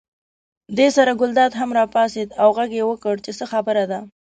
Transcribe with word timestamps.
دې 0.77 0.87
سره 0.97 1.11
ګلداد 1.19 1.51
هم 1.59 1.69
راپاڅېد 1.79 2.29
او 2.41 2.49
غږ 2.57 2.71
یې 2.79 2.83
وکړ 2.87 3.15
چې 3.25 3.31
څه 3.37 3.45
خبره 3.51 3.83
ده. 3.91 3.99